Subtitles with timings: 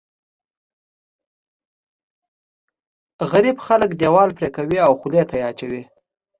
[3.31, 5.81] غريب خلک دیوال پرې کوي او خولې ته یې اچوي.